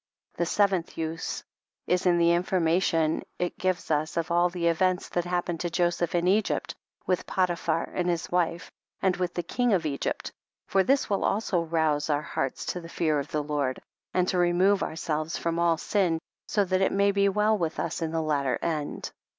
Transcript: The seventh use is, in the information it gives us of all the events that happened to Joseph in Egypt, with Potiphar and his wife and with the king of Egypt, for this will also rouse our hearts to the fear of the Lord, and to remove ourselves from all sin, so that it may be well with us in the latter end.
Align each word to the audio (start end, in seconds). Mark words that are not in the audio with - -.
The 0.35 0.47
seventh 0.47 0.97
use 0.97 1.43
is, 1.85 2.07
in 2.07 2.17
the 2.17 2.31
information 2.33 3.21
it 3.37 3.59
gives 3.59 3.91
us 3.91 4.17
of 4.17 4.31
all 4.31 4.49
the 4.49 4.65
events 4.65 5.09
that 5.09 5.25
happened 5.25 5.59
to 5.59 5.69
Joseph 5.69 6.15
in 6.15 6.27
Egypt, 6.27 6.73
with 7.05 7.27
Potiphar 7.27 7.83
and 7.93 8.09
his 8.09 8.31
wife 8.31 8.71
and 9.03 9.15
with 9.17 9.35
the 9.35 9.43
king 9.43 9.73
of 9.73 9.85
Egypt, 9.85 10.31
for 10.65 10.81
this 10.83 11.07
will 11.07 11.23
also 11.23 11.61
rouse 11.61 12.09
our 12.09 12.23
hearts 12.23 12.65
to 12.73 12.81
the 12.81 12.89
fear 12.89 13.19
of 13.19 13.29
the 13.29 13.43
Lord, 13.43 13.79
and 14.11 14.27
to 14.29 14.39
remove 14.39 14.81
ourselves 14.81 15.37
from 15.37 15.59
all 15.59 15.77
sin, 15.77 16.17
so 16.47 16.65
that 16.65 16.81
it 16.81 16.91
may 16.91 17.11
be 17.11 17.29
well 17.29 17.55
with 17.55 17.79
us 17.79 18.01
in 18.01 18.11
the 18.11 18.23
latter 18.23 18.57
end. 18.63 19.11